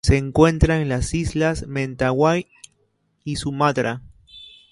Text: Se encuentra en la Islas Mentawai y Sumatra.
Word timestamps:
Se 0.03 0.17
encuentra 0.17 0.81
en 0.81 0.89
la 0.89 0.99
Islas 1.13 1.67
Mentawai 1.67 2.47
y 3.23 3.35
Sumatra. 3.35 4.01